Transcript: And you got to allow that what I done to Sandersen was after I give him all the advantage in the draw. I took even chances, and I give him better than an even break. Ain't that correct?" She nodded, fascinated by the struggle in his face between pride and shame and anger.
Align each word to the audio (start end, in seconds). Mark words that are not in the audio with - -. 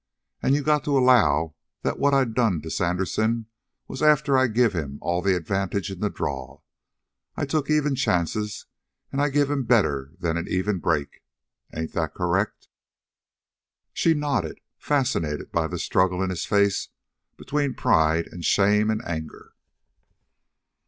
And 0.41 0.55
you 0.55 0.63
got 0.63 0.83
to 0.85 0.97
allow 0.97 1.53
that 1.83 1.99
what 1.99 2.11
I 2.11 2.25
done 2.25 2.59
to 2.63 2.71
Sandersen 2.71 3.45
was 3.87 4.01
after 4.01 4.35
I 4.35 4.47
give 4.47 4.73
him 4.73 4.97
all 4.99 5.21
the 5.21 5.35
advantage 5.35 5.91
in 5.91 5.99
the 5.99 6.09
draw. 6.09 6.61
I 7.37 7.45
took 7.45 7.69
even 7.69 7.93
chances, 7.93 8.65
and 9.11 9.21
I 9.21 9.29
give 9.29 9.51
him 9.51 9.63
better 9.63 10.09
than 10.19 10.37
an 10.37 10.47
even 10.47 10.79
break. 10.79 11.21
Ain't 11.71 11.93
that 11.93 12.15
correct?" 12.15 12.67
She 13.93 14.15
nodded, 14.15 14.59
fascinated 14.79 15.51
by 15.51 15.67
the 15.67 15.77
struggle 15.77 16.23
in 16.23 16.31
his 16.31 16.45
face 16.47 16.89
between 17.37 17.75
pride 17.75 18.25
and 18.31 18.43
shame 18.43 18.89
and 18.89 19.03
anger. 19.05 19.53